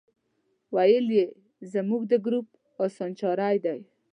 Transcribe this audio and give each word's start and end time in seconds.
ویل 0.75 1.07
یې 1.17 1.25
زموږ 1.73 2.01
د 2.11 2.13
ګروپ 2.25 2.47
اسانچاری 2.85 3.57
دی. 3.65 3.79